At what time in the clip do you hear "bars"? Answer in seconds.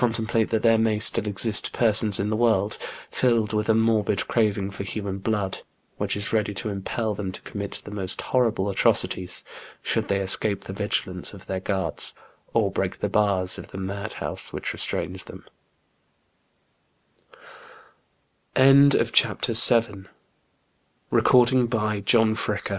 13.09-13.59